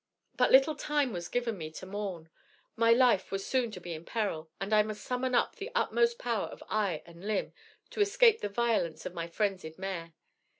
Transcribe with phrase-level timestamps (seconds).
[0.35, 2.29] "But little time was given me to mourn.
[2.75, 6.17] My life was soon to be in peril, and I must summon up the utmost
[6.17, 7.53] power of eye and limb
[7.91, 10.13] to escape the violence of my frenzied mare.